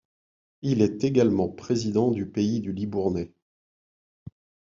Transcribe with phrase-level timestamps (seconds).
[0.63, 3.31] Il est également président du Pays du Libournais.